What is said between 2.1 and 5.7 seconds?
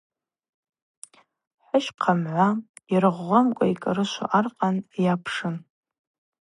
мгӏва йыргъвгъвамкӏва йкӏарышву аркъан йапшын.